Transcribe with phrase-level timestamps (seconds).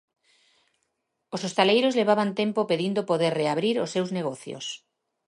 [1.35, 4.65] Os hostaleiros levaban tempo pedindo poder reabrir os seus negocios.